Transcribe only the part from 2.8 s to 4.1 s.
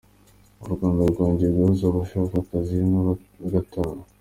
n’abagatanga